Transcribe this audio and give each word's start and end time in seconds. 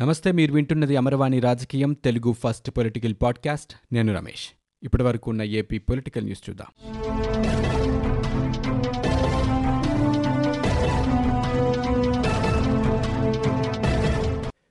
నమస్తే 0.00 0.32
మీరు 0.32 0.52
వింటున్నది 0.52 0.96
అమరవాణి 0.96 1.40
రాజకీయం 1.40 1.92
తెలుగు 1.92 2.32
ఫస్ట్ 2.32 2.70
పొలిటికల్ 2.70 3.14
పాడ్కాస్ట్. 3.22 3.94
నేను 3.94 4.14
రమేష్. 4.14 4.48
ఇప్పటి 4.82 5.02
వరకు 5.02 5.30
ఉన్న 5.30 5.42
ఏపీ 5.42 5.78
పొలిటికల్ 5.78 6.24
న్యూస్ 6.24 6.50
చూద్దాం. 6.50 6.66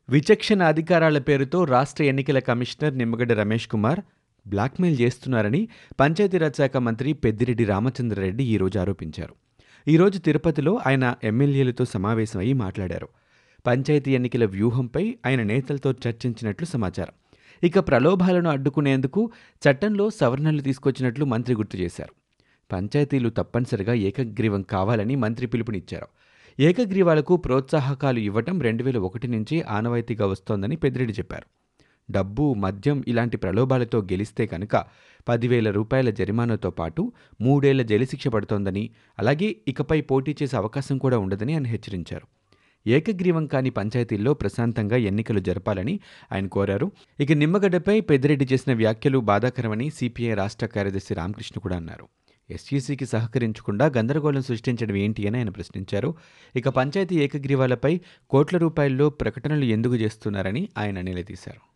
విచక్షణ 0.09 0.63
అధికారాల 0.63 1.19
పేరుతో 1.19 1.63
రాష్ట్ర 1.63 2.03
ఎన్నికల 2.03 2.39
కమిషనర్ 2.39 2.97
నిమ్మగడ్డ 2.97 3.31
రమేష్ 3.31 3.67
కుమార్ 3.67 3.99
బ్లాక్మెయిల్ 4.47 5.01
చేస్తున్నారని 5.01 5.67
పంచాయతీరాజ్ 5.99 6.55
శాఖ 6.55 6.77
మంత్రి 6.77 7.13
పెద్దిరెడ్డి 7.13 7.65
రామచంద్రారెడ్డి 7.65 8.43
ఈరోజు 8.43 8.79
ఆరోపించారు. 8.79 9.35
ఈరోజు 9.87 10.19
తిరుపతిలో 10.19 10.79
ఆయన 10.87 11.15
ఎమ్మెల్యేలతో 11.23 11.85
సమావేశమై 11.85 12.53
మాట్లాడారు. 12.53 13.09
పంచాయతీ 13.67 14.15
ఎన్నికల 14.15 14.45
వ్యూహంపై 14.45 15.15
ఆయన 15.25 15.43
నేతలతో 15.43 15.91
చర్చించినట్లు 15.91 16.65
సమాచారం. 16.65 17.13
ఇక 17.63 17.79
ప్రలోభాలను 17.79 18.49
అడ్డుకునేందుకు 18.49 19.31
చట్టంలో 19.61 20.09
సవరణలు 20.09 20.61
తీసుకొచ్చినట్లు 20.61 21.25
మంత్రి 21.25 21.55
గుర్తు 21.55 21.77
చేశారు. 21.77 22.13
పంచాయతీలు 22.71 23.29
తప్పనిసరిగా 23.29 23.93
ఏకగ్రీవం 23.93 24.61
కావాలని 24.61 25.15
మంత్రి 25.15 25.47
పిలుపునిచ్చారు. 25.47 26.07
ఏకగ్రీవాలకు 26.59 27.37
ప్రోత్సాహకాలు 27.37 28.19
ఇవ్వటం 28.19 28.61
రెండు 28.61 28.83
వేల 28.83 28.97
ఒకటి 28.97 29.27
నుంచి 29.27 29.61
ఆనవాయితీగా 29.61 30.25
వస్తోందని 30.25 30.75
పెద్దిరెడ్డి 30.75 31.13
చెప్పారు. 31.13 31.45
డబ్బు 32.11 32.53
మద్యం 32.53 33.03
ఇలాంటి 33.07 33.37
ప్రలోభాలతో 33.37 34.01
గెలిస్తే 34.01 34.45
కనుక 34.45 34.85
పదివేల 35.27 35.71
రూపాయల 35.71 36.09
జరిమానాతో 36.09 36.69
పాటు 36.71 37.11
మూడేళ్ళ 37.41 37.81
జైలు 37.81 38.05
శిక్ష 38.05 38.27
పడుతోందని 38.27 38.89
అలాగే 39.19 39.55
ఇకపై 39.67 40.01
పోటీ 40.01 40.35
చేసే 40.43 40.57
అవకాశం 40.57 40.97
కూడా 40.97 41.17
ఉండదని 41.17 41.53
ఆయన 41.53 41.67
హెచ్చరించారు. 41.67 42.27
ఏకగ్రీవం 42.87 43.47
కాని 43.47 43.69
పంచాయతీల్లో 43.69 44.33
ప్రశాంతంగా 44.33 44.95
ఎన్నికలు 44.95 45.39
జరపాలని 45.39 45.99
ఆయన 46.31 46.47
కోరారు. 46.47 46.91
ఇక 47.19 47.31
నిమ్మగడ్డపై 47.31 48.01
పెద్దిరెడ్డి 48.01 48.47
చేసిన 48.53 48.73
వ్యాఖ్యలు 48.73 49.17
బాధాకరమని 49.17 49.89
సిపిఐ 49.89 50.33
రాష్ట్ర 50.33 50.65
కార్యదర్శి 50.65 51.13
రామకృష్ణ 51.13 51.59
కూడా 51.59 51.75
అన్నారు. 51.75 52.07
ఎస్ఈసీకి 52.49 53.05
సహకరించకుండా 53.05 53.85
గందరగోళం 53.97 54.41
సృష్టించడం 54.41 54.95
ఏంటి 54.95 55.27
అని 55.27 55.37
ఆయన 55.37 55.49
ప్రశ్నించారు. 55.49 56.15
ఇక 56.55 56.69
పంచాయతీ 56.69 57.15
ఏకగ్రీవాలపై 57.15 58.01
కోట్ల 58.29 58.57
రూపాయల్లో 58.57 59.09
ప్రకటనలు 59.09 59.65
ఎందుకు 59.65 59.95
చేస్తున్నారని 59.95 60.69
ఆయన 60.77 61.01
నిలదీశారు. 61.01 61.74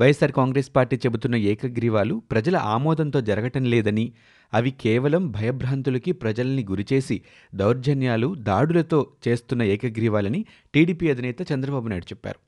వైఎస్సార్ 0.00 0.32
కాంగ్రెస్ 0.32 0.70
పార్టీ 0.76 0.96
చెబుతున్న 0.96 1.36
ఏకగ్రీవాలు 1.36 2.22
ప్రజల 2.30 2.56
ఆమోదంతో 2.56 3.20
జరగటం 3.20 3.64
లేదని 3.64 4.12
అవి 4.54 4.70
కేవలం 4.70 5.30
భయభ్రాంతులకి 5.30 6.12
ప్రజల్ని 6.12 6.66
గురిచేసి 6.70 7.22
దౌర్జన్యాలు 7.54 8.34
దాడులతో 8.34 9.06
చేస్తున్న 9.28 9.62
ఏకగ్రీవాలని 9.62 10.44
టీడీపీ 10.74 11.10
అధినేత 11.10 11.52
చంద్రబాబు 11.52 11.88
నాయుడు 11.88 12.04
చెప్పారు. 12.04 12.38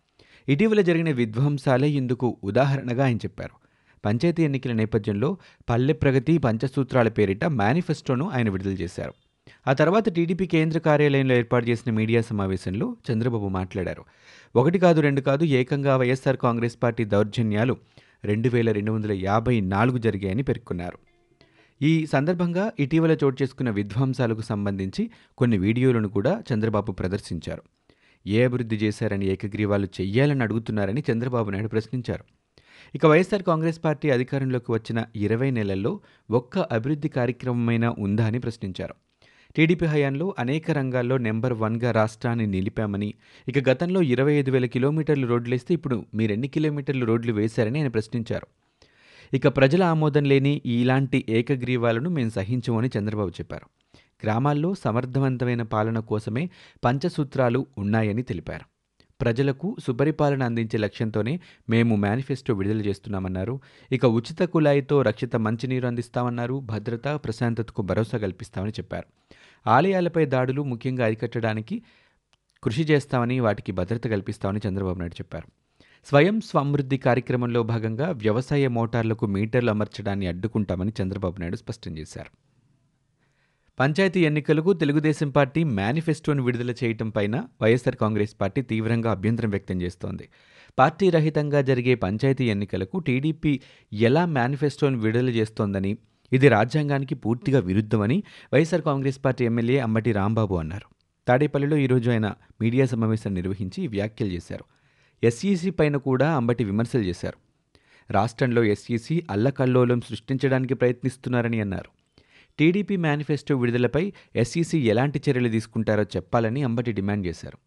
ఇటీవల 0.53 0.81
జరిగిన 0.81 1.11
విధ్వంసాలే 1.11 1.91
ఇందుకు 1.91 2.37
ఉదాహరణగా 2.45 3.05
ఆయన 3.05 3.17
చెప్పారు. 3.17 3.55
పంచాయతీ 4.05 4.45
ఎన్నికల 4.45 4.73
నేపథ్యంలో 4.73 5.39
పల్లె 5.71 5.93
ప్రగతి 5.93 6.39
పంచసూత్రాల 6.39 7.09
పేరిట 7.09 7.45
మేనిఫెస్టోను 7.45 8.31
ఆయన 8.31 8.51
విడుదల 8.51 8.71
చేశారు. 8.71 9.13
ఆ 9.67 9.73
తర్వాత 9.73 10.09
టీడీపీ 10.09 10.47
కేంద్ర 10.47 10.79
కార్యాలయంలో 10.79 11.35
ఏర్పాటు 11.35 11.71
చేసిన 11.71 11.93
మీడియా 11.95 12.21
సమావేశంలో 12.21 12.97
చంద్రబాబు 13.11 13.49
మాట్లాడారు. 13.49 14.05
ఒకటి 14.57 14.79
కాదు 14.79 15.01
రెండు 15.01 15.21
కాదు 15.21 15.45
ఏకంగా 15.45 15.97
వైఎస్ఆర్ 15.97 16.37
కాంగ్రెస్ 16.37 16.77
పార్టీ 16.83 17.05
దౌర్జన్యాలు 17.05 17.77
రెండు 18.25 18.49
వేల 18.49 18.73
రెండు 18.73 18.93
వందల 18.93 19.13
యాభై 19.13 19.61
నాలుగు 19.61 19.99
జరిగాయని 19.99 20.43
పేర్కొన్నారు. 20.43 20.99
ఈ 21.83 22.07
సందర్భంగా 22.07 22.73
ఇటీవల 22.79 23.17
చోటు 23.25 23.43
చేసుకున్న 23.43 23.71
విధ్వంసాలకు 23.71 24.41
సంబంధించి 24.41 25.11
కొన్ని 25.39 25.59
వీడియోలను 25.59 26.09
కూడా 26.09 26.43
చంద్రబాబు 26.53 26.93
ప్రదర్శించారు. 26.93 27.63
ఏ 28.27 28.45
అభివృద్ధి 28.45 28.77
చేశారని 28.77 29.27
ఏకగ్రీవాలు 29.27 29.89
చెయ్యాలని 30.01 30.43
అడుగుతున్నారని 30.43 31.05
చంద్రబాబు 31.11 31.51
నాయుడు 31.51 31.69
ప్రశ్నించారు. 31.69 32.25
ఇక 32.95 33.07
వైఎస్ఆర్ 33.07 33.43
కాంగ్రెస్ 33.43 33.85
పార్టీ 33.85 34.11
అధికారంలోకి 34.11 34.73
వచ్చిన 34.73 35.05
ఇరవై 35.17 35.51
నెలల్లో 35.51 36.01
ఒక్క 36.31 36.59
అభివృద్ధి 36.59 37.09
కార్యక్రమమైనా 37.09 37.95
ఉందా 37.99 38.27
అని 38.27 38.39
ప్రశ్నించారు. 38.39 38.95
టీడీపీ 39.57 39.87
హయాంలో 39.87 40.35
అనేక 40.39 40.71
రంగాల్లో 40.71 41.19
నెంబర్ 41.19 41.53
వన్గా 41.53 41.91
రాష్ట్రాన్ని 41.91 42.47
నిలిపామని 42.47 43.15
ఇక 43.49 43.69
గతంలో 43.69 44.03
ఇరవై 44.03 44.33
ఐదు 44.33 44.51
వేల 44.51 44.65
కిలోమీటర్లు 44.65 45.27
రోడ్లేస్తే 45.27 45.75
ఇప్పుడు 45.75 46.05
మీరెన్ని 46.15 46.49
కిలోమీటర్లు 46.49 47.05
రోడ్లు 47.05 47.33
వేశారని 47.33 47.79
ఆయన 47.79 47.89
ప్రశ్నించారు. 47.89 48.47
ఇక 49.35 49.49
ప్రజల 49.49 49.83
ఆమోదం 49.83 50.25
లేని 50.25 50.63
ఇలాంటి 50.67 51.25
ఏకగ్రీవాలను 51.29 52.11
మేము 52.11 52.31
సహించమని 52.31 52.91
చంద్రబాబు 52.99 53.29
చెప్పారు. 53.29 53.67
గ్రామాల్లో 54.25 54.75
సమర్థవంతమైన 54.75 55.63
పాలన 55.63 55.99
కోసమే 55.99 56.51
పంచసూత్రాలు 56.85 57.67
ఉన్నాయని 57.79 58.23
తెలిపారు. 58.23 58.72
ప్రజలకు 59.23 59.77
సుపరిపాలన 59.87 60.43
అందించే 60.43 60.79
లక్ష్యంతోనే 60.79 61.41
మేము 61.71 61.97
మేనిఫెస్టో 61.97 62.55
విడుదల 62.55 62.81
చేస్తున్నామన్నారు. 62.81 63.61
ఇక 63.93 64.07
ఉచిత 64.07 64.43
కుళాయితో 64.43 65.03
రక్షిత 65.03 65.37
మంచినీరు 65.37 65.87
అందిస్తామన్నారు. 65.87 66.61
భద్రత 66.61 67.09
ప్రశాంతతకు 67.09 67.83
భరోసా 67.83 68.19
కల్పిస్తామని 68.19 68.71
చెప్పారు. 68.71 69.07
ఆలయాలపై 69.67 70.25
దాడులు 70.27 70.63
ముఖ్యంగా 70.63 71.05
అరికట్టడానికి 71.05 71.83
కృషి 72.63 72.83
చేస్తామని 72.83 73.41
వాటికి 73.41 73.73
భద్రత 73.73 74.07
కల్పిస్తామని 74.07 74.61
చంద్రబాబు 74.69 74.99
నాయుడు 74.99 75.15
చెప్పారు. 75.15 75.49
స్వయం 76.05 76.41
స్వామృద్ధి 76.41 76.97
కార్యక్రమంలో 76.97 77.63
భాగంగా 77.63 78.11
వ్యవసాయ 78.11 78.69
మోటార్లకు 78.69 79.27
మీటర్లు 79.27 79.71
అమర్చడాన్ని 79.71 80.27
అడ్డుకుంటామని 80.27 80.93
చంద్రబాబు 81.03 81.41
నాయుడు 81.41 81.57
స్పష్టం 81.57 81.99
చేశారు. 81.99 82.52
పంచాయతీ 83.83 84.27
ఎన్నికలకు 84.27 84.73
తెలుగుదేశం 84.73 85.31
పార్టీ 85.31 85.65
మేనిఫెస్టోను 85.65 86.43
విడుదల 86.43 86.71
చేయటం 86.71 87.11
పైన 87.11 87.45
వైఎస్సార్ 87.63 87.97
కాంగ్రెస్ 87.97 88.35
పార్టీ 88.41 88.63
తీవ్రంగా 88.63 89.11
అభ్యంతరం 89.11 89.51
వ్యక్తం 89.51 89.83
చేస్తోంది. 89.83 90.29
పార్టీ 90.79 91.11
రహితంగా 91.11 91.61
జరిగే 91.63 91.95
పంచాయతీ 91.95 92.45
ఎన్నికలకు 92.45 92.99
టీడీపీ 92.99 93.61
ఎలా 93.93 94.27
మేనిఫెస్టోను 94.27 94.99
విడుదల 94.99 95.29
చేస్తోందని 95.29 95.97
ఇది 96.33 96.49
రాజ్యాంగానికి 96.49 97.15
పూర్తిగా 97.15 97.61
విరుద్ధమని 97.61 98.23
వైఎస్సార్ 98.55 98.83
కాంగ్రెస్ 98.83 99.19
పార్టీ 99.25 99.45
ఎమ్మెల్యే 99.45 99.79
అంబటి 99.79 100.13
రాంబాబు 100.13 100.55
అన్నారు. 100.55 100.87
తాడేపల్లిలో 101.29 101.77
ఈరోజు 101.77 102.11
ఆయన 102.11 102.35
మీడియా 102.61 102.87
సమావేశం 102.87 103.35
నిర్వహించి 103.35 103.87
వ్యాఖ్యలు 103.87 104.31
చేశారు. 104.31 104.65
ఎస్ఈసీ 105.23 105.71
పైన 105.71 105.97
కూడా 105.97 106.37
అంబటి 106.37 106.65
విమర్శలు 106.65 107.03
చేశారు. 107.03 107.39
రాష్ట్రంలో 108.13 108.65
ఎస్ఈసీ 108.65 109.23
అల్లకల్లోలం 109.31 110.01
సృష్టించడానికి 110.01 110.75
ప్రయత్నిస్తున్నారని 110.75 111.61
అన్నారు. 111.61 112.02
టీడీపీ 112.59 112.97
మేనిఫెస్టో 112.97 113.57
విడుదలపై 113.57 114.13
ఎస్ఈసీ 114.37 114.79
ఎలాంటి 114.79 115.23
చర్యలు 115.31 115.49
తీసుకుంటారో 115.49 116.03
చెప్పాలని 116.03 116.63
అంబటి 116.63 116.93
డిమాండ్ 116.93 117.27
చేశారు. 117.27 117.59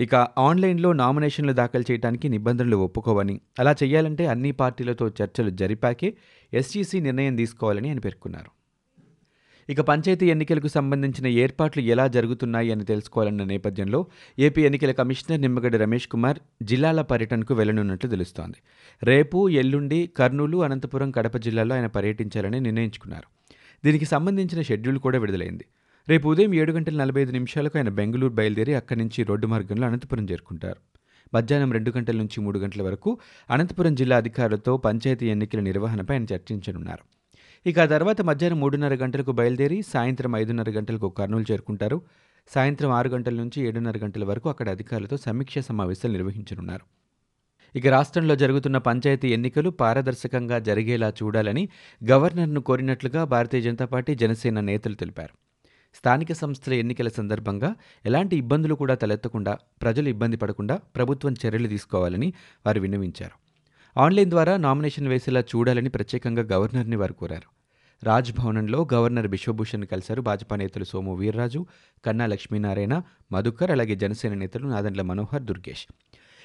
ఇక 0.00 0.14
ఆన్లైన్లో 0.14 0.92
నామినేషన్లు 0.92 1.52
దాఖలు 1.52 1.84
చేయడానికి 1.90 2.28
నిబంధనలు 2.28 2.76
ఒప్పుకోవని 2.76 3.40
అలా 3.58 3.74
చేయాలంటే 3.82 4.26
అన్ని 4.26 4.52
పార్టీలతో 4.52 5.08
చర్చలు 5.08 5.50
జరిపాకే 5.50 6.16
ఎస్ఈసీ 6.54 7.00
నిర్ణయం 7.00 7.36
తీసుకోవాలని 7.36 7.88
ఆయన 7.88 7.98
పేర్కొన్నారు. 7.98 8.56
ఇక 9.68 9.80
పంచాయతీ 9.80 10.30
ఎన్నికలకు 10.30 10.68
సంబంధించిన 10.68 11.26
ఏర్పాట్లు 11.26 11.82
ఎలా 11.82 12.06
జరుగుతున్నాయి 12.06 12.72
అని 12.72 12.84
తెలుసుకోవాలన్న 12.84 13.44
నేపథ్యంలో 13.44 14.06
ఏపీ 14.38 14.62
ఎన్నికల 14.62 14.92
కమిషనర్ 14.92 15.40
నిమ్మగడ్డ 15.40 15.76
రమేష్ 15.76 16.08
కుమార్ 16.08 16.38
జిల్లాల 16.62 17.02
పర్యటనకు 17.02 17.54
వెళ్ళనున్నట్లు 17.54 18.10
తెలుస్తోంది. 18.10 18.56
రేపు 19.02 19.48
ఎల్లుండి 19.48 20.10
కర్నూలు 20.16 20.62
అనంతపురం 20.62 21.10
కడప 21.10 21.36
జిల్లాలో 21.36 21.74
ఆయన 21.74 21.86
పర్యటించాలని 21.86 22.60
నిర్ణయించుకున్నారు. 22.60 23.36
దీనికి 23.84 24.04
సంబంధించిన 24.04 24.62
షెడ్యూల్ 24.62 24.98
కూడా 24.98 25.18
విడుదలైంది. 25.18 25.64
రేపు 26.08 26.28
ఉదయం 26.28 26.54
ఏడు 26.54 26.72
గంటల 26.72 26.96
నలభై 26.96 27.22
ఐదు 27.22 27.32
నిమిషాలకు 27.32 27.78
ఆయన 27.78 27.88
బెంగళూరు 27.88 28.32
బయలుదేరి 28.32 28.74
అక్కడి 28.74 29.00
నుంచి 29.00 29.22
రోడ్డు 29.22 29.46
మార్గంలో 29.46 29.86
అనంతపురం 29.86 30.24
చేరుకుంటారు. 30.24 30.80
మధ్యాహ్నం 31.34 31.72
రెండు 31.72 31.92
గంటల 31.96 32.16
నుంచి 32.16 32.40
మూడు 32.40 32.58
గంటల 32.58 32.82
వరకు 32.82 33.18
అనంతపురం 33.50 33.94
జిల్లా 33.94 34.16
అధికారులతో 34.16 34.76
పంచాయతీ 34.76 35.26
ఎన్నికల 35.26 35.60
నిర్వహణపై 35.60 36.14
ఆయన 36.14 36.26
చర్చించనున్నారు. 36.34 37.04
ఇక 37.66 37.78
ఆ 37.78 37.84
తర్వాత 37.84 38.22
మధ్యాహ్నం 38.22 38.60
మూడున్నర 38.60 38.94
గంటలకు 38.94 39.32
బయలుదేరి 39.32 39.82
సాయంత్రం 39.82 40.36
ఐదున్నర 40.36 40.70
గంటలకు 40.70 41.08
కర్నూలు 41.08 41.52
చేరుకుంటారు. 41.52 42.02
సాయంత్రం 42.48 42.90
ఆరు 42.90 43.08
గంటల 43.08 43.34
నుంచి 43.34 43.66
ఏడున్నర 43.66 43.98
గంటల 43.98 44.24
వరకు 44.24 44.48
అక్కడ 44.48 44.68
అధికారులతో 44.68 45.16
సమీక్షా 45.16 45.60
సమావేశాలు 45.60 46.12
నిర్వహించనున్నారు. 46.12 46.84
ఇక 47.74 47.86
రాష్ట్రంలో 47.86 48.36
జరుగుతున్న 48.36 48.78
పంచాయతీ 48.78 49.28
ఎన్నికలు 49.28 49.70
పారదర్శకంగా 49.70 50.58
జరిగేలా 50.58 51.12
చూడాలని 51.22 51.68
గవర్నర్ను 52.10 52.60
కోరినట్లుగా 52.60 53.24
భారతీయ 53.24 53.60
జనతా 53.60 53.84
పార్టీ 53.84 54.14
జనసేన 54.14 54.60
నేతలు 54.60 54.94
తెలిపారు. 54.94 55.34
స్థానిక 55.94 56.32
సంస్థల 56.32 56.72
ఎన్నికల 56.72 57.08
సందర్భంగా 57.08 57.74
ఎలాంటి 58.06 58.36
ఇబ్బందులు 58.36 58.74
కూడా 58.74 58.94
తలెత్తకుండా 58.94 59.58
ప్రజలు 59.82 60.08
ఇబ్బంది 60.08 60.36
పడకుండా 60.36 60.76
ప్రభుత్వం 60.76 61.34
చర్యలు 61.46 61.68
తీసుకోవాలని 61.68 62.32
వారు 62.66 62.80
విన్నవించారు. 62.80 63.36
ఆన్లైన్ 64.00 64.30
ద్వారా 64.30 64.56
నామినేషన్ 64.56 65.08
వేసేలా 65.08 65.40
చూడాలని 65.40 65.88
ప్రత్యేకంగా 65.88 66.42
గవర్నర్ని 66.42 66.96
వారు 66.96 67.12
కోరారు. 67.12 67.48
రాజ్భవనంలో 68.04 68.88
గవర్నర్ 68.94 69.28
బిశ్వభూషణ్ 69.28 69.86
కలిశారు 69.86 70.22
భాజపా 70.22 70.56
నేతలు 70.56 70.84
సోము 70.84 71.14
వీర్రాజు 71.14 71.66
కన్నా 72.04 72.26
లక్ష్మీనారాయణ 72.26 73.02
మధుకర్ 73.32 73.70
అలాగే 73.70 73.94
జనసేన 73.94 74.34
నేతలు 74.34 74.68
నాదండ్ల 74.68 75.02
మనోహర్ 75.02 75.42
దుర్గేష్. 75.42 75.86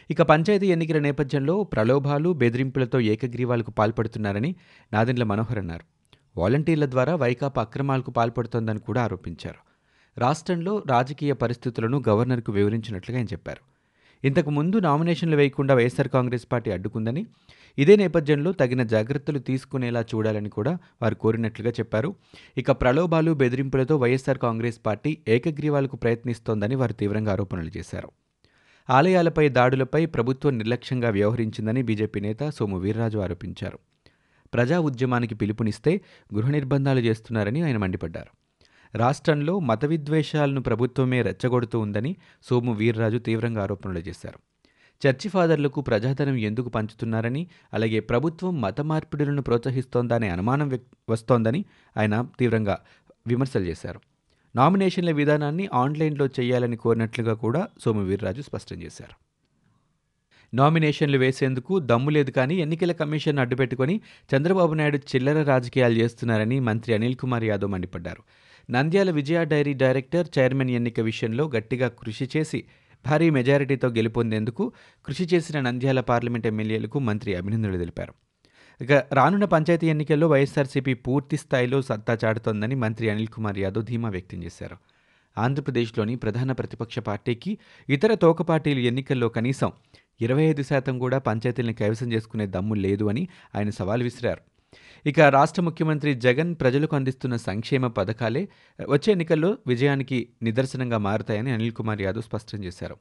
ఇక 0.10 0.22
పంచాయతీ 0.22 0.68
ఎన్నికల 0.68 1.00
నేపథ్యంలో 1.00 1.64
ప్రలోభాలు 1.64 2.34
బెదిరింపులతో 2.34 3.00
ఏకగ్రీవాలకు 3.00 3.72
పాల్పడుతున్నారని 3.72 4.56
నాదెండ్ల 4.94 5.24
మనోహర్ 5.24 5.58
అన్నారు. 5.58 5.86
వాలంటీర్ల 6.38 6.86
ద్వారా 6.86 7.16
వైకాపా 7.16 7.62
అక్రమాలకు 7.62 8.12
పాల్పడుతోందని 8.12 8.80
కూడా 8.80 9.04
ఆరోపించారు. 9.04 9.58
రాష్ట్రంలో 10.18 10.84
రాజకీయ 10.88 11.34
పరిస్థితులను 11.34 12.04
గవర్నర్కు 12.10 12.52
వివరించినట్లుగా 12.52 13.18
ఆయన 13.18 13.28
చెప్పారు. 13.28 13.62
ఇంతకు 14.26 14.50
ముందు 14.50 14.78
నామినేషన్లు 14.78 15.36
వేయకుండా 15.36 15.76
వైఎస్ఆర్ 15.76 16.08
కాంగ్రెస్ 16.08 16.48
పార్టీ 16.52 16.72
అడ్డుకుందని 16.72 17.26
ఇదే 17.78 17.96
నేపథ్యంలో 17.96 18.52
తగిన 18.52 18.84
జాగ్రత్తలు 18.84 19.40
తీసుకునేలా 19.40 20.02
చూడాలని 20.02 20.50
కూడా 20.50 20.78
వారు 21.02 21.16
కోరినట్లుగా 21.16 21.72
చెప్పారు. 21.72 22.16
ఇక 22.58 22.72
ప్రలోభాలు 22.72 23.32
బెదిరింపులతో 23.32 23.98
వైఎస్ఆర్ 23.98 24.38
కాంగ్రెస్ 24.38 24.80
పార్టీ 24.86 25.18
ఏకగ్రీవాలకు 25.28 25.96
ప్రయత్నిస్తోందని 25.96 26.76
వారు 26.76 26.94
తీవ్రంగా 26.94 27.32
ఆరోపణలు 27.32 27.72
చేశారు. 27.78 28.12
ఆలయాలపై 28.92 29.50
దాడులపై 29.50 30.06
ప్రభుత్వం 30.06 30.58
నిర్లక్ష్యంగా 30.58 31.10
వ్యవహరించిందని 31.10 31.82
బీజేపీ 31.82 32.20
నేత 32.20 32.50
సోము 32.50 32.78
వీర్రాజు 32.78 33.18
ఆరోపించారు. 33.18 33.80
ప్రజా 34.54 34.80
ఉద్యమానికి 34.80 35.36
పిలుపునిస్తే 35.36 36.02
గృహ 36.36 36.50
నిర్బంధాలు 36.50 37.00
చేస్తున్నారని 37.00 37.62
ఆయన 37.62 37.78
మండిపడ్డారు. 37.78 38.32
రాష్ట్రంలో 38.98 39.60
మత 39.60 39.86
విద్వేషాలను 39.86 40.62
ప్రభుత్వమే 40.62 41.22
రెచ్చగొడుతూ 41.22 41.80
ఉందని 41.80 42.16
సోము 42.44 42.74
వీర్రాజు 42.74 43.18
తీవ్రంగా 43.18 43.64
ఆరోపణలు 43.64 44.00
చేశారు. 44.00 44.40
చర్చి 45.02 45.30
ఫాదర్లకు 45.30 45.82
ప్రజాధనం 45.82 46.36
ఎందుకు 46.36 46.70
పంచుతున్నారని 46.70 47.48
అలాగే 47.74 48.00
ప్రభుత్వం 48.00 48.62
మత 48.62 48.82
మార్పిడులను 48.82 49.42
ప్రోత్సహిస్తోందా 49.42 50.16
అనే 50.16 50.30
అనుమానం 50.30 50.80
వస్తోందని 51.10 51.66
ఆయన 51.98 52.26
తీవ్రంగా 52.40 52.80
విమర్శలు 53.28 53.66
చేశారు. 53.66 54.00
నామినేషన్ల 54.56 55.12
విధానాన్ని 55.12 55.70
ఆన్లైన్లో 55.74 56.26
చేయాలని 56.28 56.76
కోరినట్లుగా 56.76 57.34
కూడా 57.34 57.68
సోము 57.84 58.02
వీర్రాజు 58.04 58.42
స్పష్టం 58.42 58.82
చేశారు. 58.82 59.16
నామినేషన్లు 60.54 61.18
వేసేందుకు 61.18 61.80
దమ్ము 61.80 62.10
లేదు 62.10 62.32
కానీ 62.32 62.56
ఎన్నికల 62.56 62.92
కమిషన్ 62.92 63.40
అడ్డుపెట్టుకొని 63.40 64.02
చంద్రబాబు 64.36 64.74
నాయుడు 64.74 64.98
చిల్లర 64.98 65.44
రాజకీయాలు 65.44 65.94
చేస్తున్నారని 65.94 66.60
మంత్రి 66.60 66.94
అనిల్ 66.94 67.16
కుమార్ 67.16 67.44
యాదవ్ 67.44 67.72
మండిపడ్డారు. 67.72 68.24
Nandyal 68.72 69.12
Vijaya 69.12 69.46
dairy 69.46 69.74
director 69.74 70.28
chairman 70.40 70.70
ఎన్నిక 70.70 71.00
విషయంలో 71.00 71.52
గట్టిగా 71.56 71.88
కృషి 71.88 72.30
చేసి 72.38 72.64
భారీ 73.08 73.30
మెజారిటీతో 73.30 73.88
గెలుపొందేందుకు 73.88 74.72
కృషి 75.06 75.28
చేసిన 75.34 75.62
నంద్యాల 75.62 76.00
పార్లమెంట్ 76.00 76.48
ఎమ్మెల్యేలకు 76.48 77.00
మంత్రి 77.00 77.36
అభినందనలు 77.36 77.78
తెలిపారు. 77.78 78.31
ఇక 78.82 78.92
రానున్న 78.92 79.46
పంచాయతీ 79.46 79.88
ఎన్నికల్లో 79.88 80.28
వైఎస్ఆర్సీపీ 80.28 80.94
పూర్తి 80.94 81.38
స్థాయిలో 81.38 81.82
సత్తా 81.82 82.18
చాటుతోందని 82.26 82.76
మంత్రి 82.76 83.10
అనిల్ 83.10 83.28
కుమార్ 83.28 83.60
యాదవ్ 83.60 83.84
ధీమా 83.84 84.10
వ్యక్తం 84.10 84.44
చేశారు. 84.44 84.78
ఆంధ్రప్రదేశ్లోని 85.38 86.16
ప్రధాన 86.16 86.52
ప్రతిపక్ష 86.52 87.00
పార్టీకి 87.00 87.58
ఇతర 87.90 88.14
తోక 88.14 88.42
పార్టీలు 88.42 88.80
ఎన్నికల్లో 88.80 89.30
కనీసం 89.30 89.72
ఇరవై 90.22 90.44
ఐదు 90.44 90.62
శాతం 90.62 91.00
కూడా 91.00 91.18
పంచాయతీలను 91.18 91.74
కైవసం 91.74 92.14
చేసుకునే 92.14 92.48
దమ్ము 92.48 92.76
లేదు 92.76 93.06
అని 93.06 93.28
ఆయన 93.56 93.70
సవాల్ 93.70 94.04
విసిరారు. 94.04 94.42
ఇక 95.06 95.20
రాష్ట్ర 95.20 95.62
ముఖ్యమంత్రి 95.62 96.14
జగన్ 96.14 96.56
ప్రజలకు 96.56 96.96
అందిస్తున్న 96.96 97.36
సంక్షేమ 97.36 97.88
పథకాలే 97.88 98.48
వచ్చే 98.90 99.12
ఎన్నికల్లో 99.12 99.58
విజయానికి 99.68 100.28
నిదర్శనంగా 100.42 100.98
మారుతాయని 100.98 101.52
అనిల్ 101.52 101.72
కుమార్ 101.72 102.02
యాదవ్ 102.02 102.24
స్పష్టం 102.24 102.64
చేశారు. 102.64 102.98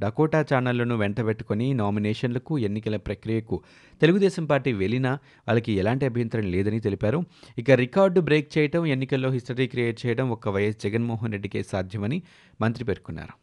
డకోటా 0.00 0.40
ఛానళ్ళను 0.40 0.96
వెంటబెట్టుకొని 0.96 1.74
నామినేషన్లకు 1.74 2.58
ఎన్నికల 2.58 2.96
ప్రక్రియకు 2.96 3.62
తెలుగుదేశం 4.00 4.44
పార్టీ 4.44 4.72
వెళ్ళినా 4.72 5.12
వాళ్ళకి 5.48 5.72
ఎలాంటి 5.72 6.06
అభ్యంతరం 6.06 6.46
లేదని 6.54 6.80
తెలిపారు. 6.80 7.24
ఇక 7.58 7.70
రికార్డు 7.70 8.20
బ్రేక్ 8.20 8.58
చేయడం 8.58 8.86
ఎన్నికల్లో 8.86 9.30
హిస్టరీ 9.30 9.66
క్రియేట్ 9.66 10.06
చేయడం 10.06 10.30
ఒక్క 10.30 10.48
వైఎస్ 10.48 10.80
జగన్మోహన్ 10.84 11.32
రెడ్డికే 11.32 11.62
సాధ్యమని 11.62 12.22
మంత్రి 12.60 12.84
పేర్కొన్నారు. 12.84 13.34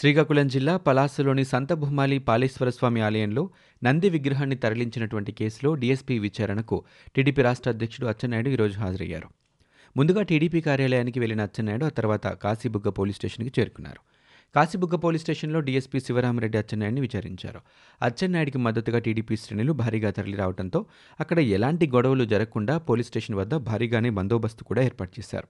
శ్రీకాకుళం 0.00 0.48
జిల్లా 0.48 0.76
పలాసలోని 0.76 1.44
సంత 1.44 1.72
భూమాలి 1.72 2.18
పాలేశ్వర 2.18 2.68
స్వామి 2.68 3.00
ఆలయంలో 3.00 3.50
నంది 3.84 4.08
విగ్రహాన్ని 4.08 4.56
తరలించినటువంటి 4.56 5.32
కేసులో 5.32 5.74
డీఎస్పీ 5.74 6.18
విచారణకు 6.18 6.84
టీడీపీ 7.14 7.42
రాష్ట్ర 7.42 7.70
అధ్యక్షుడు 7.70 8.06
అచ్చెన్నాయుడు 8.06 8.48
ఈరోజు 8.48 8.78
హాజరయ్యారు. 8.78 9.28
ముందుగా 9.96 10.22
టీడీపీ 10.22 10.60
కార్యాలయానికి 10.60 11.20
వెళ్ళిన 11.20 11.40
అచ్చెన్నాయుడు 11.40 11.84
ఆ 11.84 11.88
తర్వాత 11.88 12.26
కాశీబుగ్గ 12.26 12.88
పోలీస్ 12.88 13.16
స్టేషన్కి 13.16 13.60
చేరుకున్నారు. 13.60 14.15
కాశీబుగ్గ 14.56 14.96
పోలీస్ 14.96 15.22
స్టేషన్లో 15.22 15.60
డీఎస్పీ 15.60 16.00
శివరామరెడ్డి 16.00 16.58
అచ్చెన్నాయుడిని 16.58 17.00
విచారించారు. 17.00 17.60
అచ్చెన్నాయుడికి 18.02 18.58
మద్దతుగా 18.58 18.98
టీడీపీ 18.98 19.36
శ్రేణులు 19.36 19.72
భారీగా 19.72 20.10
తరలి 20.10 20.36
రావడంతో 20.36 20.86
అక్కడ 21.20 21.38
ఎలాంటి 21.38 21.86
గొడవలు 21.86 22.24
జరగకుండా 22.24 22.78
పోలీస్ 22.78 23.08
స్టేషన్ 23.08 23.36
వద్ద 23.36 23.54
భారీగానే 23.54 24.10
బందోబస్తు 24.10 24.64
కూడా 24.64 24.82
ఏర్పాటు 24.82 25.20
చేశారు. 25.20 25.48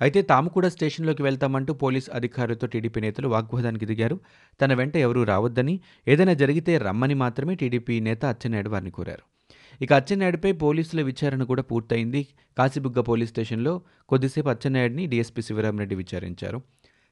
అయితే 0.00 0.22
తాము 0.22 0.48
కూడా 0.48 0.68
స్టేషన్లోకి 0.68 1.22
వెళ్తామంటూ 1.22 1.74
పోలీస్ 1.74 2.10
అధికారులతో 2.10 2.66
టీడీపీ 2.66 3.00
నేతలు 3.00 3.28
వాగ్వాదానికి 3.28 3.86
దిగారు. 3.86 4.20
తన 4.60 4.74
వెంట 4.74 4.96
ఎవరూ 4.96 5.24
రావద్దని 5.24 5.80
ఏదైనా 6.08 6.32
జరిగితే 6.32 6.78
రమ్మని 6.78 7.14
మాత్రమే 7.14 7.54
టీడీపీ 7.54 8.00
నేత 8.00 8.24
అచ్చెన్నాయుడు 8.24 8.70
వారిని 8.70 8.90
కోరారు. 8.90 9.24
ఇక 9.82 9.92
అచ్చెన్నాయుడిపై 9.92 10.52
పోలీసుల 10.52 11.02
విచారణ 11.02 11.42
కూడా 11.42 11.62
పూర్తయింది. 11.62 12.26
కాశీబుగ్గ 12.58 13.00
పోలీస్ 13.00 13.30
స్టేషన్లో 13.30 13.82
కొద్దిసేపు 14.08 14.48
అచ్చెన్నాయుడిని 14.48 15.06
డీఎస్పీ 15.06 15.42
శివరామరెడ్డి 15.42 15.94
విచారించారు. 15.94 16.62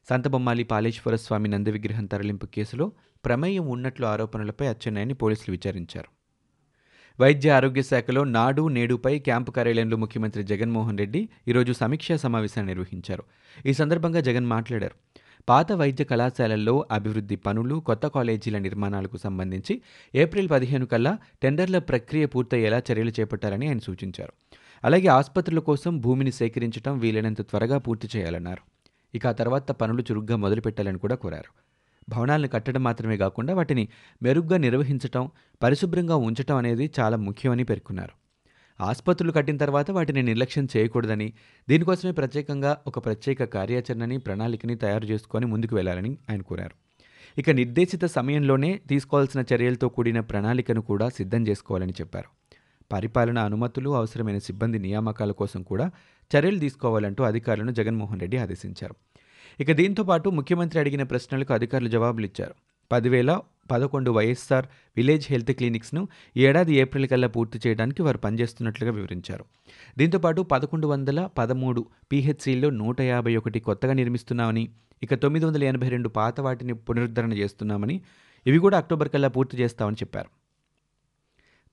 సంతబొమ్మాలి 0.09 0.63
పాలేశ్వర 0.63 1.15
స్వామి 1.15 1.49
నంది 1.49 1.71
విగ్రహం 1.71 2.05
తరలింపు 2.05 2.45
కేసులో 2.45 2.91
ప్రమేయం 3.25 3.67
ఉన్నట్లు 3.67 4.05
ఆరోపణలపై 4.05 4.67
అచ్చెన్నాయని 4.67 5.13
పోలీసులు 5.13 5.51
విచారించారు. 5.51 6.09
వైద్య 7.21 7.51
ఆరోగ్య 7.51 7.81
శాఖలో 7.81 8.23
నాడు 8.23 8.67
నేడుపై 8.67 9.19
క్యాంపు 9.19 9.51
కార్యాలయంలో 9.51 9.97
ముఖ్యమంత్రి 9.97 10.43
జగన్మోహన్ 10.43 10.97
రెడ్డి 10.97 11.29
ఈరోజు 11.47 11.73
సమీక్షా 11.73 12.15
సమావేశాన్ని 12.15 12.73
నిర్వహించారు. 12.73 13.23
ఈ 13.65 13.73
సందర్భంగా 13.73 14.19
జగన్ 14.19 14.45
మాట్లాడారు. 14.45 14.95
పాత 15.49 15.71
వైద్య 15.71 16.03
కళాశాలల్లో 16.03 16.85
అభివృద్ధి 16.91 17.35
పనులు 17.35 17.75
కొత్త 17.75 18.07
కాలేజీల 18.07 18.57
నిర్మాణాలకు 18.57 19.17
సంబంధించి 19.17 19.81
ఏప్రిల్ 20.15 20.49
పదిహేను 20.49 20.85
కల్లా 20.85 21.17
టెండర్ల 21.41 21.79
ప్రక్రియ 21.79 22.25
పూర్తయ్యేలా 22.25 22.81
చర్యలు 22.91 23.09
చేపట్టాలని 23.09 23.67
ఆయన 23.67 23.79
సూచించారు. 23.79 24.33
అలాగే 24.83 25.07
ఆసుపత్రుల 25.07 25.59
కోసం 25.59 25.99
భూమిని 25.99 26.31
సేకరించడం 26.31 26.99
వీలైనంత 26.99 27.41
త్వరగా 27.41 27.77
పూర్తి 27.77 28.09
చేయాలన్నారు. 28.15 28.82
ఇక 29.15 29.27
ఆ 29.27 29.31
తర్వాత 29.31 29.71
పనులు 29.71 30.01
చురుగ్గా 30.01 30.35
మొదలుపెట్టాలని 30.35 30.97
కూడా 30.97 31.15
కోరారు. 31.15 31.51
భవనాలను 32.09 32.47
కట్టడం 32.47 32.83
మాత్రమే 32.83 33.17
కాకుండా 33.17 33.53
వాటిని 33.53 33.87
మెరుగ్గా 34.23 34.57
నిర్వహించటం 34.57 35.29
పరిశుభ్రంగా 35.63 36.15
ఉంచటం 36.15 36.55
అనేది 36.55 36.91
చాలా 36.99 37.17
ముఖ్యమని 37.17 37.63
పేర్కొన్నారు. 37.63 38.23
ఆసుపత్రులు 38.83 39.31
కట్టిన 39.31 39.57
తర్వాత 39.57 39.91
వాటిని 39.91 40.23
నిర్లక్ష్యం 40.23 40.67
చేయకూడదని 40.77 41.33
దీనికోసమే 41.69 42.11
ప్రత్యేకంగా 42.11 42.77
ఒక 42.87 43.05
ప్రత్యేక 43.05 43.43
కార్యాచరణని 43.43 44.17
ప్రణాళికని 44.17 44.75
తయారు 44.75 45.05
చేసుకొని 45.05 45.45
ముందుకు 45.45 45.75
వెళ్ళాలని 45.75 46.17
ఆయన 46.29 46.41
కోరారు. 46.41 46.75
ఇక 47.37 47.49
నిర్దేశిత 47.49 48.05
సమయంలోనే 48.05 48.81
తీసుకోవాల్సిన 48.89 49.43
చర్యలతో 49.53 49.89
కూడిన 49.89 50.19
ప్రణాళికను 50.19 50.81
కూడా 50.81 51.09
సిద్ధం 51.09 51.47
చేసుకోవాలని 51.47 51.93
చెప్పారు. 52.01 52.29
పరిపాలన 52.91 53.39
అనుమతులు 53.39 53.89
అవసరమైన 53.89 54.37
సిబ్బంది 54.37 54.79
నియామకాల 54.79 55.31
కోసం 55.31 55.63
కూడా 55.63 55.91
చర్యలు 56.35 56.59
తీసుకోవాలంటూ 56.59 57.23
అధికారులను 57.23 57.71
జగన్మోహన్ 57.71 58.19
రెడ్డి 58.19 58.37
ఆదేశించారు. 58.37 58.95
ఇక 59.59 59.71
దీంతో 59.71 60.03
పాటు 60.03 60.29
ముఖ్యమంత్రి 60.29 60.79
అడిగిన 60.79 61.03
ప్రశ్నలకు 61.03 61.53
అధికారులు 61.53 61.89
జవాబులు 61.89 62.25
ఇచ్చారు. 62.25 62.55
పదివేల 62.91 63.39
పదకొండు 63.71 64.11
వైఎస్ఆర్ 64.11 64.65
విలేజ్ 64.97 65.27
హెల్త్ 65.29 65.51
క్లినిక్స్ను 65.51 66.07
ఈ 66.37 66.45
ఏడాది 66.45 66.73
ఏప్రిల్ 66.75 67.07
కల్లా 67.07 67.27
పూర్తి 67.27 67.59
చేయడానికి 67.67 68.01
వారు 68.03 68.17
పనిచేస్తున్నట్లుగా 68.17 68.91
వివరించారు. 68.91 69.45
దీంతోపాటు 69.97 70.41
పదకొండు 70.41 70.87
వందల 70.87 71.29
పదమూడు 71.37 71.85
పీహెచ్సీల్లో 72.11 72.69
నూట 72.69 73.01
యాభై 73.01 73.35
ఒకటి 73.35 73.59
కొత్తగా 73.59 73.93
నిర్మిస్తున్నామని 73.93 74.69
ఇక 75.03 75.13
తొమ్మిది 75.13 75.45
వందల 75.45 75.63
ఎనభై 75.63 75.89
రెండు 75.89 76.09
పాత 76.09 76.39
వాటిని 76.39 76.73
పునరుద్ధరణ 76.73 77.33
చేస్తున్నామని 77.33 78.01
ఇవి 78.45 78.57
కూడా 78.57 78.77
అక్టోబర్ 78.77 79.09
కల్లా 79.09 79.27
పూర్తి 79.27 79.57
చేస్తామని 79.57 79.95
చెప్పారు. 80.01 80.29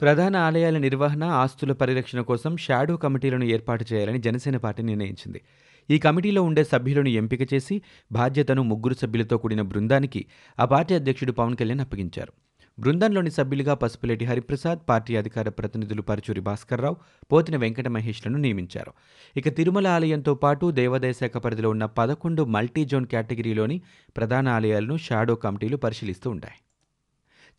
ప్రధాన 0.00 0.36
ఆలయాల 0.36 0.78
నిర్వహణ 0.78 1.24
ఆస్తుల 1.24 1.72
పరిరక్షణ 1.72 2.20
కోసం 2.20 2.56
షాడో 2.56 2.96
కమిటీలను 2.96 3.44
ఏర్పాటు 3.44 3.84
చేయాలని 3.92 4.18
జనసేన 4.18 4.56
పార్టీ 4.56 4.82
నిర్ణయించింది. 4.82 5.40
ఈ 5.88 5.98
కమిటీలో 5.98 6.42
ఉండే 6.42 6.64
సభ్యులను 6.64 7.08
ఎంపిక 7.08 7.54
చేసి 7.54 7.82
బాధ్యతను 8.12 8.62
ముగ్గురు 8.62 8.94
సభ్యులతో 8.94 9.38
కూడిన 9.38 9.62
బృందానికి 9.62 10.26
ఆ 10.58 10.64
పార్టీ 10.64 10.94
అధ్యక్షుడు 10.94 11.32
పవన్ 11.32 11.56
కళ్యాణ్ 11.56 11.80
అప్పగించారు. 11.80 12.32
బృందంలోని 12.78 13.30
సభ్యులుగా 13.30 13.74
పసుపులేటి 13.74 14.24
హరిప్రసాద్ 14.24 14.78
పార్టీ 14.88 15.16
అధికార 15.16 15.48
ప్రతినిధులు 15.48 16.02
పరుచూరి 16.02 16.40
భాస్కర్రావు 16.40 16.96
పోతిన 17.32 17.56
వెంకట 17.56 17.88
మహేష్లను 17.88 18.38
నియమించారు. 18.38 18.92
ఇక 19.36 19.48
తిరుమల 19.56 19.86
ఆలయంతో 19.86 20.34
పాటు 20.34 20.70
దేవాదాయ 20.70 21.12
శాఖ 21.12 21.36
పరిధిలో 21.36 21.70
ఉన్న 21.70 21.84
పదకొండు 21.98 22.44
మల్టీ 22.56 22.84
జోన్ 22.84 23.06
కేటగిరీలోని 23.06 23.82
ప్రధాన 24.16 24.48
ఆలయాలను 24.48 24.96
షాడో 24.96 25.34
కమిటీలు 25.34 25.76
పరిశీలిస్తూ 25.76 26.30
ఉంటాయి 26.30 26.58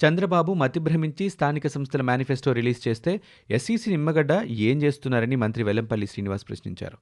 చంద్రబాబు 0.06 0.54
మతిభ్రమించి 0.54 1.30
స్థానిక 1.30 1.68
సంస్థల 1.68 2.02
మేనిఫెస్టో 2.02 2.52
రిలీజ్ 2.52 2.88
చేస్తే 2.88 3.22
ఎస్ఈసి 3.50 3.90
నిమ్మగడ్డ 3.90 4.32
ఏం 4.50 4.82
చేస్తున్నారని 4.82 5.36
మంత్రి 5.36 5.64
వెల్లంపల్లి 5.64 6.08
శ్రీనివాస్ 6.08 6.48
ప్రశ్నించారు. 6.50 6.98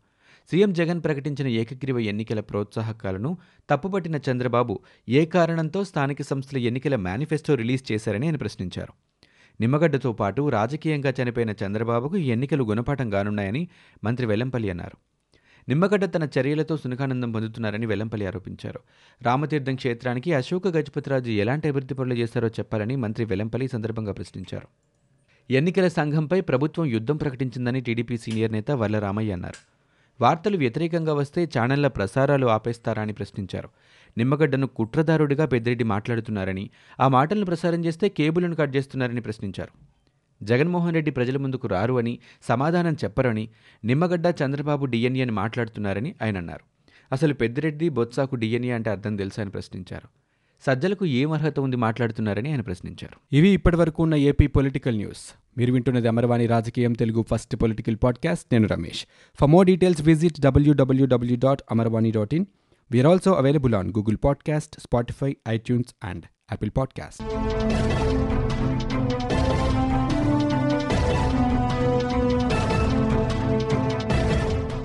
సీఎం 0.51 0.73
జగన్ 0.73 1.03
ప్రకటించిన 1.03 1.47
ఏకగ్రీవ 1.47 1.99
ఎన్నికల 1.99 2.39
ప్రోత్సాహకాలను 2.39 3.37
తప్పుపట్టిన 3.69 4.19
చంద్రబాబు 4.31 4.79
ఏ 5.09 5.25
కారణంతో 5.25 5.83
స్థానిక 5.83 6.21
సంస్థల 6.21 6.57
ఎన్నికల 6.57 6.95
మేనిఫెస్టో 6.95 7.55
రిలీజ్ 7.55 7.91
చేశారని 7.91 8.25
ఆయన 8.25 8.35
ప్రశ్నించారు. 8.35 8.93
నిమ్మగడ్డతో 9.61 10.13
పాటు 10.13 10.49
రాజకీయంగా 10.49 11.13
చనిపోయిన 11.21 11.53
చంద్రబాబుకు 11.65 12.17
ఈ 12.17 12.27
ఎన్నికలు 12.27 12.63
గుణపాఠం 12.63 13.09
కానున్నాయని 13.09 13.67
మంత్రి 14.03 14.27
వెల్లంపల్లి 14.27 14.69
అన్నారు. 14.69 14.97
నిమ్మగడ్డ 15.69 16.05
తన 16.05 16.27
చర్యలతో 16.39 16.77
సునకానందం 16.77 17.31
పొందుతున్నారని 17.31 17.85
వెల్లంపల్లి 17.85 18.27
ఆరోపించారు. 18.27 18.79
రామతీర్థం 19.21 19.75
క్షేత్రానికి 19.75 20.33
అశోక 20.33 20.67
గజపతిరాజు 20.67 21.31
ఎలాంటి 21.31 21.67
అభివృద్ధి 21.67 21.93
పనులు 21.93 22.13
చేశారో 22.13 22.47
చెప్పాలని 22.47 22.95
మంత్రి 22.95 23.25
వెల్లంపల్లి 23.25 23.67
సందర్భంగా 23.67 24.11
ప్రశ్నించారు. 24.11 24.67
ఎన్నికల 25.49 25.87
సంఘంపై 25.87 26.41
ప్రభుత్వం 26.41 26.85
యుద్ధం 26.85 27.17
ప్రకటించిందని 27.17 27.81
టీడీపీ 27.81 28.17
సీనియర్ 28.17 28.51
నేత 28.51 28.71
వర్ల 28.71 28.99
రామయ్య 28.99 29.33
అన్నారు. 29.33 29.59
వార్తలు 30.21 30.57
వ్యతిరేకంగా 30.57 31.13
వస్తే 31.13 31.49
ఛానళ్ళ 31.57 31.87
ప్రసారాలు 31.87 32.47
ఆపేస్తారా 32.47 33.01
అని 33.01 33.13
ప్రశ్నించారు. 33.13 33.69
నిమ్మగడ్డను 34.17 34.67
కుట్రదారుడిగా 34.67 35.45
పెద్దిరెడ్డి 35.45 35.83
మాట్లాడుతున్నారని 35.83 36.69
ఆ 36.99 37.07
మాటలను 37.07 37.45
ప్రసారం 37.45 37.85
చేస్తే 37.85 38.09
కేబుల్ను 38.09 38.55
కట్ 38.55 38.75
చేస్తున్నారని 38.75 39.21
ప్రశ్నించారు. 39.21 39.98
జగన్మోహన్ 40.43 40.93
రెడ్డి 40.93 41.11
ప్రజల 41.11 41.37
ముందుకు 41.37 41.67
రారు 41.67 41.97
అని 41.97 42.19
సమాధానం 42.47 42.93
చెప్పరని 42.93 43.49
నిమ్మగడ్డ 43.85 44.27
చంద్రబాబు 44.27 44.85
డిఎన్ఏ 44.85 45.21
అని 45.21 45.31
మాట్లాడుతున్నారని 45.31 46.15
ఆయన 46.21 46.37
అన్నారు. 46.37 46.61
అసలు 47.11 47.33
పెద్దిరెడ్డి 47.33 47.89
బొత్సాకు 47.89 48.35
డిఎన్ఏ 48.35 48.69
అంటే 48.69 48.89
అర్థం 48.89 49.15
తెలుసా 49.15 49.41
అని 49.41 49.51
ప్రశ్నించారు. 49.51 50.07
సజ్జలకు 50.61 51.05
ఏం 51.05 51.31
అర్హత 51.31 51.59
ఉంది 51.59 51.75
మాట్లాడుతున్నారని 51.75 52.51
ఆయన 52.51 52.61
ప్రశ్నించారు. 52.61 53.35
ఇవి 53.35 53.49
ఇప్పటివరకు 53.49 54.03
ఉన్న 54.03 54.15
ఏపీ 54.15 54.47
పొలిటికల్ 54.47 54.97
న్యూస్. 54.97 55.35
మీరు 55.57 55.73
వింటున్నది 55.73 56.07
అమర్వాణి 56.07 56.45
రాజకీయం 56.45 56.93
తెలుగు 56.93 57.25
ఫస్ట్ 57.31 57.55
పొలిటికల్ 57.55 57.97
పాడ్కాస్ట్. 58.03 58.45
నేను 58.51 58.67
Ramesh. 58.67 59.05
For 59.39 59.49
more 59.49 59.67
details 59.67 60.01
visit 60.01 60.41
WWW 60.41 61.37
dot 61.37 61.61
Amarvani 61.71 62.11
dot 62.11 62.33
in 62.33 62.45
we're 62.91 63.07
also 63.07 63.31
available 63.31 63.75
on 63.75 63.89
Google 63.89 64.17
podcast 64.23 64.79
Spotify 64.79 65.35
iTunes 65.47 65.95
and 66.03 66.23
Apple 66.25 66.71
podcast 66.77 67.23